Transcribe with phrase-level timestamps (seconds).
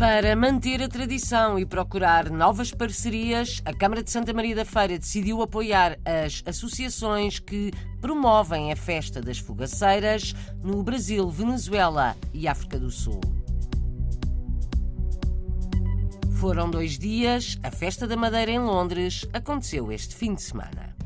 [0.00, 4.98] Para manter a tradição e procurar novas parcerias, a Câmara de Santa Maria da Feira
[4.98, 7.70] decidiu apoiar as associações que
[8.00, 10.34] promovem a festa das fogaceiras
[10.64, 13.20] no Brasil, Venezuela e África do Sul.
[16.36, 20.96] Foram dois dias, a Festa da Madeira em Londres aconteceu este fim de semana.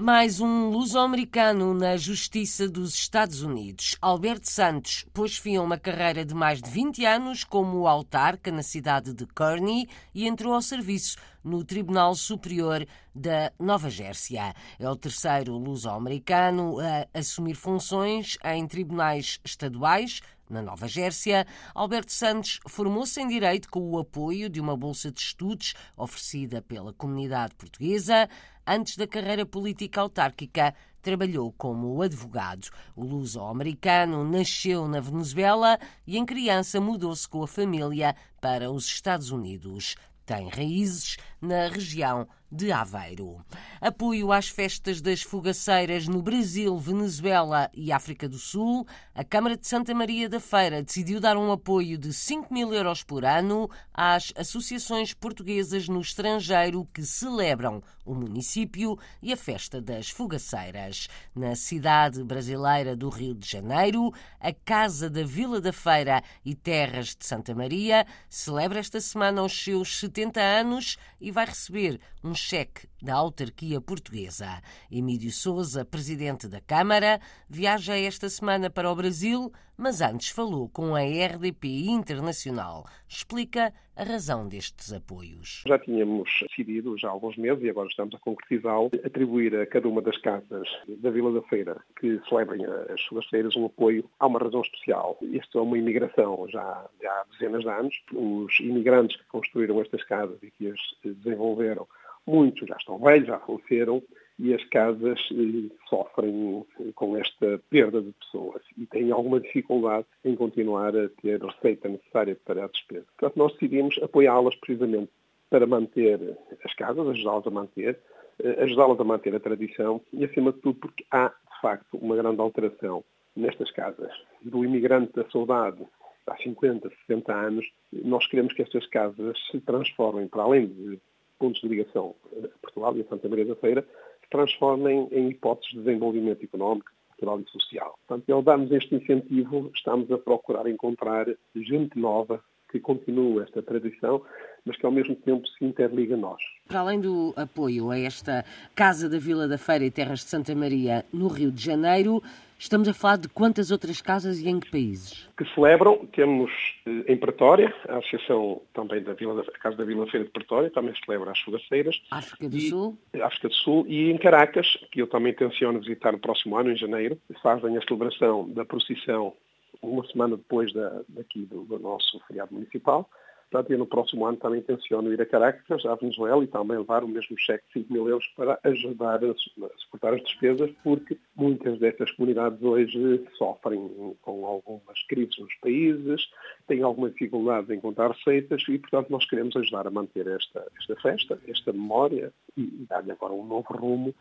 [0.00, 3.98] Mais um luso-americano na Justiça dos Estados Unidos.
[4.00, 8.62] Alberto Santos pôs fim a uma carreira de mais de 20 anos como autarca na
[8.62, 14.54] cidade de Kearney e entrou ao serviço no Tribunal Superior da Nova Gércia.
[14.78, 22.58] É o terceiro luso-americano a assumir funções em tribunais estaduais, na Nova Gércia, Alberto Santos
[22.66, 28.28] formou-se em Direito com o apoio de uma bolsa de estudos oferecida pela comunidade portuguesa.
[28.66, 32.68] Antes da carreira política autárquica, trabalhou como advogado.
[32.96, 39.30] O luso-americano nasceu na Venezuela e, em criança, mudou-se com a família para os Estados
[39.30, 39.94] Unidos.
[40.30, 43.44] Tem raízes na região de Aveiro.
[43.80, 48.86] Apoio às festas das fogaceiras no Brasil, Venezuela e África do Sul.
[49.12, 53.02] A Câmara de Santa Maria da Feira decidiu dar um apoio de 5 mil euros
[53.02, 60.10] por ano às associações portuguesas no estrangeiro que celebram o município e a festa das
[60.10, 61.08] fogaceiras.
[61.34, 67.14] Na cidade brasileira do Rio de Janeiro, a Casa da Vila da Feira e Terras
[67.14, 72.89] de Santa Maria celebra esta semana os seus 70 anos e vai receber um cheque
[73.02, 74.60] da autarquia portuguesa.
[74.90, 80.94] Emílio Souza, presidente da Câmara, viaja esta semana para o Brasil, mas antes falou com
[80.94, 82.84] a RDP Internacional.
[83.08, 85.62] Explica a razão destes apoios.
[85.66, 89.88] Já tínhamos decidido, já há alguns meses, e agora estamos a concretizá-lo, atribuir a cada
[89.88, 94.26] uma das casas da Vila da Feira que celebrem as suas feiras um apoio a
[94.26, 95.18] uma razão especial.
[95.22, 97.94] Isto é uma imigração já, já há dezenas de anos.
[98.12, 101.86] Os imigrantes que construíram estas casas e que as desenvolveram
[102.30, 104.00] Muitos já estão velhos, já faleceram
[104.38, 110.06] e as casas eh, sofrem eh, com esta perda de pessoas e têm alguma dificuldade
[110.24, 113.04] em continuar a ter receita necessária para a despesa.
[113.18, 115.10] Portanto, nós decidimos apoiá-las precisamente
[115.50, 117.98] para manter as casas, ajudá-las a manter,
[118.44, 122.14] eh, ajudá-las a manter a tradição e, acima de tudo, porque há, de facto, uma
[122.14, 123.02] grande alteração
[123.34, 124.12] nestas casas.
[124.40, 125.84] Do imigrante da saudade
[126.28, 131.00] há 50, 60 anos, nós queremos que estas casas se transformem, para além de
[131.40, 133.84] pontos de ligação a Portugal e a Santa Maria da Feira
[134.22, 137.98] se transformem em hipóteses de desenvolvimento económico, cultural e social.
[138.06, 141.26] Portanto, ao darmos este incentivo, estamos a procurar encontrar
[141.56, 142.40] gente nova
[142.70, 144.22] que continue esta tradição,
[144.64, 146.40] mas que ao mesmo tempo se interliga a nós.
[146.68, 148.44] Para além do apoio a esta
[148.76, 152.22] Casa da Vila da Feira e Terras de Santa Maria no Rio de Janeiro,
[152.60, 155.26] Estamos a falar de quantas outras casas e em que países?
[155.34, 156.50] Que celebram, temos
[156.84, 160.68] eh, em Pretória, a Associação também da Vila, a Casa da Vila Feira de Pretória,
[160.68, 161.98] também celebra as fogaceiras.
[162.10, 162.98] África do e, Sul?
[163.22, 166.76] África do Sul e em Caracas, que eu também tenciono visitar no próximo ano, em
[166.76, 169.32] janeiro, fazem a celebração da procissão
[169.80, 173.08] uma semana depois da, daqui do, do nosso feriado municipal
[173.50, 177.02] Portanto, eu no próximo ano também intenciono ir a Caracas, à Venezuela, e também levar
[177.02, 179.34] o mesmo cheque de 5 mil euros para ajudar a
[179.76, 186.30] suportar as despesas, porque muitas destas comunidades hoje sofrem com algumas crises nos países,
[186.68, 190.94] têm alguma dificuldade em encontrar receitas e, portanto, nós queremos ajudar a manter esta, esta
[190.96, 194.14] festa, esta memória e dar-lhe agora um novo rumo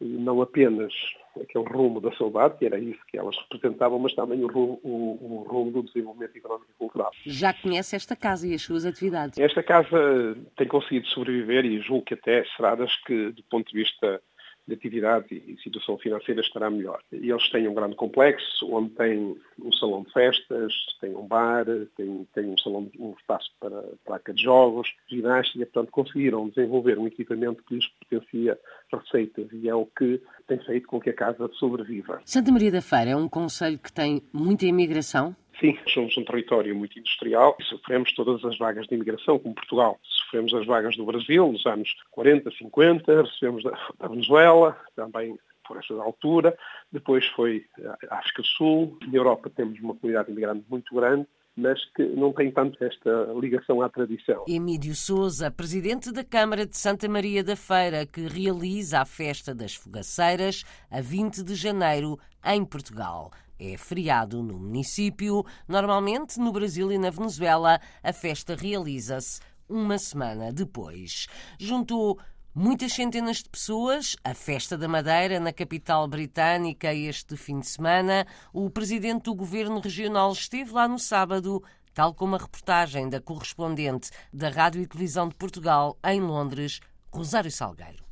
[0.00, 0.92] não apenas
[1.40, 5.18] aquele rumo da saudade, que era isso que elas representavam, mas também o rumo, o,
[5.20, 7.10] o rumo do desenvolvimento económico e cultural.
[7.24, 9.38] Já conhece esta casa e as suas atividades?
[9.38, 13.76] Esta casa tem conseguido sobreviver e julgo que até será das que, do ponto de
[13.76, 14.20] vista
[14.68, 17.00] de atividade e situação financeira estará melhor.
[17.10, 21.64] E eles têm um grande complexo, onde tem um salão de festas, tem um bar,
[21.96, 27.06] tem, tem um salão, um espaço para placa de jogos, ginástica, portanto conseguiram desenvolver um
[27.06, 28.58] equipamento que lhes potencia
[28.92, 32.20] receitas e é o que tem feito com que a casa sobreviva.
[32.26, 35.34] Santa Maria da Feira é um conselho que tem muita imigração?
[35.60, 39.98] Sim, somos um território muito industrial e sofremos todas as vagas de imigração, como Portugal.
[40.28, 45.78] Sofremos as vagas do Brasil nos anos 40, 50, recebemos da, da Venezuela, também por
[45.78, 46.56] essa altura.
[46.92, 47.64] Depois foi
[48.10, 48.98] a África do Sul.
[49.06, 51.26] Na Europa temos uma comunidade imigrante muito grande
[51.60, 53.10] mas que não tem tanto esta
[53.40, 54.44] ligação à tradição.
[54.46, 59.74] Emílio Souza, presidente da Câmara de Santa Maria da Feira, que realiza a Festa das
[59.74, 63.32] Fogaceiras a 20 de janeiro em Portugal.
[63.58, 65.44] É feriado no município.
[65.66, 71.26] Normalmente, no Brasil e na Venezuela, a festa realiza-se uma semana depois.
[71.58, 72.18] Juntou
[72.60, 78.26] Muitas centenas de pessoas, a Festa da Madeira na capital britânica este fim de semana.
[78.52, 81.62] O presidente do governo regional esteve lá no sábado,
[81.94, 86.80] tal como a reportagem da correspondente da Rádio e Televisão de Portugal em Londres,
[87.12, 88.04] Rosário Salgueiro.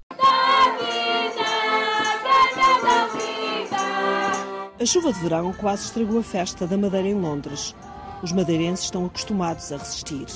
[4.79, 7.75] A chuva de verão quase estragou a festa da Madeira em Londres.
[8.23, 10.27] Os madeirenses estão acostumados a resistir.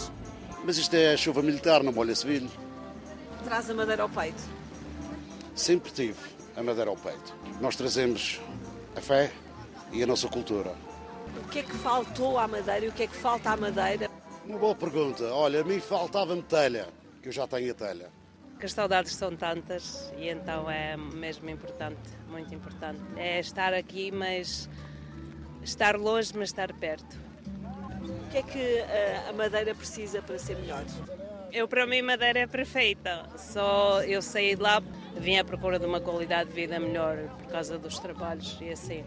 [0.65, 2.49] Mas isto é chuva militar, não molha civil
[3.51, 4.43] traz a madeira ao peito?
[5.55, 6.19] Sempre tive
[6.57, 7.35] a madeira ao peito.
[7.61, 8.41] Nós trazemos
[8.97, 9.33] a fé
[9.93, 10.75] e a nossa cultura.
[11.45, 14.09] O que é que faltou à madeira e o que é que falta à madeira?
[14.47, 15.25] Uma boa pergunta.
[15.33, 16.89] Olha, a mim faltava-me telha,
[17.23, 18.09] que eu já tenho a telha.
[18.59, 23.01] Que as saudades são tantas e então é mesmo importante, muito importante.
[23.17, 24.69] É estar aqui, mas
[25.63, 27.19] estar longe, mas estar perto.
[28.31, 30.85] O que é que eh, a madeira precisa para ser melhor?
[31.53, 33.29] Eu, para mim, Madeira é perfeita.
[33.37, 34.81] Só eu saí de lá,
[35.17, 39.03] vim à procura de uma qualidade de vida melhor por causa dos trabalhos e assim.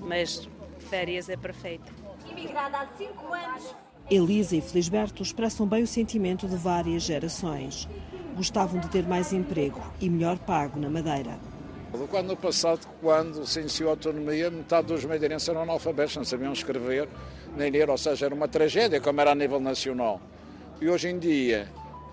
[0.00, 0.48] Mas
[0.78, 1.90] férias é perfeita.
[2.30, 3.74] Imigrada há cinco anos.
[4.08, 7.88] Elisa e Felisberto expressam bem o sentimento de várias gerações.
[8.36, 11.36] Gostavam de ter mais emprego e melhor pago na Madeira.
[12.08, 16.52] Quando no passado, quando se iniciou a autonomia, metade dos madeirenses eram analfabetos, não sabiam
[16.52, 17.08] escrever
[17.58, 20.20] nem ou seja, era uma tragédia, como era a nível nacional.
[20.80, 21.68] E hoje em dia,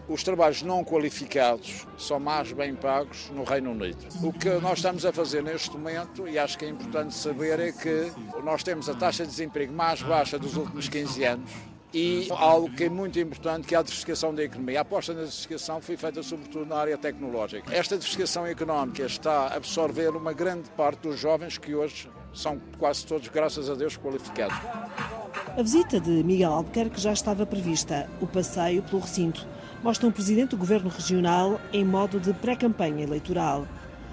[0.10, 4.06] os trabalhos não qualificados são mais bem pagos no Reino Unido.
[4.24, 7.72] O que nós estamos a fazer neste momento, e acho que é importante saber, é
[7.72, 8.12] que
[8.44, 11.52] nós temos a taxa de desemprego mais baixa dos últimos 15 anos
[11.94, 14.80] e algo que é muito importante, que é a diversificação da economia.
[14.80, 17.74] A aposta na diversificação foi feita sobretudo na área tecnológica.
[17.74, 23.06] Esta diversificação económica está a absorver uma grande parte dos jovens que hoje são quase
[23.06, 24.58] todos, graças a Deus, qualificados.
[25.58, 28.10] A visita de Miguel Albuquerque já estava prevista.
[28.20, 29.48] O passeio pelo recinto
[29.82, 33.66] mostra um presidente do governo regional em modo de pré-campanha eleitoral.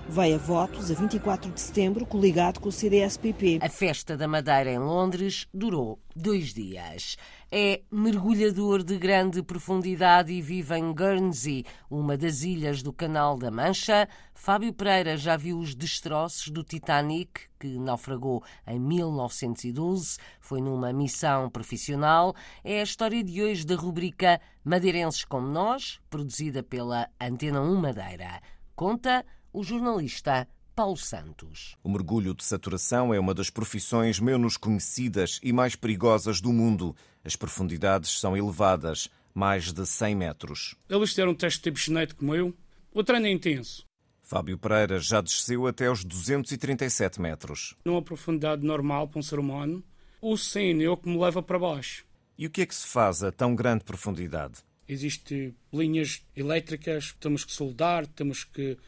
[0.08, 3.60] Vai a votos a 24 de setembro, coligado com o CDS-PP.
[3.62, 7.16] A festa da Madeira em Londres durou dois dias.
[7.50, 13.50] É mergulhador de grande profundidade e vive em Guernsey, uma das ilhas do Canal da
[13.50, 14.08] Mancha.
[14.34, 20.18] Fábio Pereira já viu os destroços do Titanic, que naufragou em 1912.
[20.40, 22.34] Foi numa missão profissional.
[22.64, 28.40] É a história de hoje da rubrica Madeirenses como Nós, produzida pela Antena 1 Madeira.
[28.74, 31.76] Conta o jornalista Paulo Santos.
[31.84, 36.96] O mergulho de saturação é uma das profissões menos conhecidas e mais perigosas do mundo.
[37.22, 40.74] As profundidades são elevadas, mais de 100 metros.
[40.88, 42.54] Eles fizeram um teste de tipo genético como eu.
[42.92, 43.86] O treino é intenso.
[44.22, 47.74] Fábio Pereira já desceu até aos 237 metros.
[47.84, 49.84] Numa profundidade normal para um ser humano,
[50.22, 52.06] o sino é o que me leva para baixo.
[52.38, 54.60] E o que é que se faz a tão grande profundidade?
[54.88, 58.78] Existem linhas elétricas, temos que soldar, temos que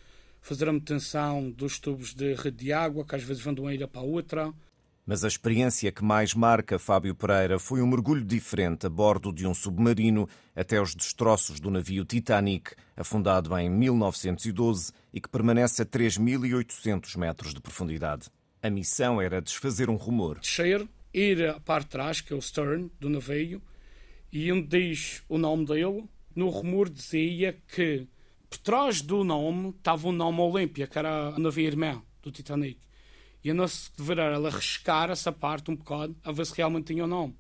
[0.44, 3.72] fazer a manutenção dos tubos de rede de água, que às vezes vão de uma
[3.72, 4.52] ilha para a outra.
[5.06, 9.46] Mas a experiência que mais marca Fábio Pereira foi um mergulho diferente a bordo de
[9.46, 15.86] um submarino até os destroços do navio Titanic, afundado em 1912 e que permanece a
[15.86, 18.28] 3.800 metros de profundidade.
[18.62, 20.40] A missão era desfazer um rumor.
[20.40, 23.62] Descer, ir à parte de trás, que é o stern do navio,
[24.30, 26.04] e onde diz o nome dele,
[26.36, 28.06] no rumor dizia que
[28.54, 32.78] por trás do nome estava o nome Olímpia, que era a navio irmã do Titanic.
[33.42, 37.04] E a nossa deveria ela arriscar essa parte um bocado a ver se realmente tinha
[37.04, 37.36] o nome.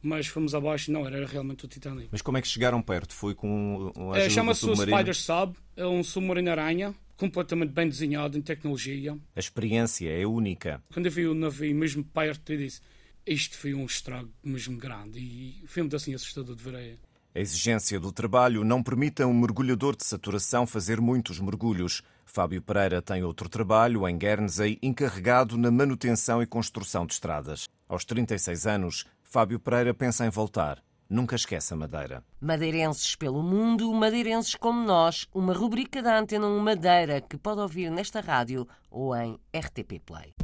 [0.00, 2.08] Mas fomos abaixo e não, era realmente o Titanic.
[2.10, 3.14] Mas como é que chegaram perto?
[3.14, 8.36] Foi com a é, Chama-se o Spider Sub, é um submarino aranha, completamente bem desenhado
[8.36, 9.16] em tecnologia.
[9.34, 10.82] A experiência é única.
[10.92, 12.80] Quando eu vi o navio mesmo perto, eu disse,
[13.26, 16.98] isto foi um estrago mesmo grande e foi-me assim assustador de ver.
[17.34, 22.02] A exigência do trabalho não permite a um mergulhador de saturação fazer muitos mergulhos.
[22.26, 27.66] Fábio Pereira tem outro trabalho em Guernsey, encarregado na manutenção e construção de estradas.
[27.88, 30.82] Aos 36 anos, Fábio Pereira pensa em voltar.
[31.08, 32.22] Nunca esquece a Madeira.
[32.38, 37.90] Madeirenses pelo mundo, madeirenses como nós, uma rubrica da Antena 1 Madeira que pode ouvir
[37.90, 40.34] nesta rádio ou em RTP Play.